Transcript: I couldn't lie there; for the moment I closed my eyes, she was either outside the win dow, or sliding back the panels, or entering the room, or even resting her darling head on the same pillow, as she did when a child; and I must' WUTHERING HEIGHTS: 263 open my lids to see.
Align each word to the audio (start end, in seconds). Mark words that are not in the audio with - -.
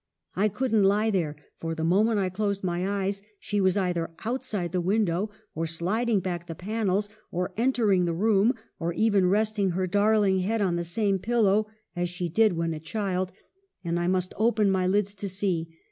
I 0.35 0.47
couldn't 0.47 0.83
lie 0.83 1.11
there; 1.11 1.35
for 1.59 1.75
the 1.75 1.83
moment 1.83 2.17
I 2.17 2.29
closed 2.29 2.63
my 2.63 3.03
eyes, 3.03 3.21
she 3.37 3.61
was 3.61 3.77
either 3.77 4.09
outside 4.25 4.71
the 4.71 4.81
win 4.81 5.05
dow, 5.05 5.29
or 5.53 5.67
sliding 5.67 6.19
back 6.21 6.47
the 6.47 6.55
panels, 6.55 7.07
or 7.29 7.53
entering 7.55 8.05
the 8.05 8.13
room, 8.15 8.53
or 8.79 8.93
even 8.93 9.29
resting 9.29 9.69
her 9.77 9.85
darling 9.85 10.39
head 10.39 10.59
on 10.59 10.75
the 10.75 10.83
same 10.83 11.19
pillow, 11.19 11.67
as 11.95 12.09
she 12.09 12.29
did 12.29 12.53
when 12.53 12.73
a 12.73 12.79
child; 12.79 13.31
and 13.83 13.99
I 13.99 14.07
must' 14.07 14.31
WUTHERING 14.39 14.39
HEIGHTS: 14.39 14.39
263 14.39 14.47
open 14.47 14.71
my 14.71 14.87
lids 14.87 15.13
to 15.13 15.29
see. 15.29 15.69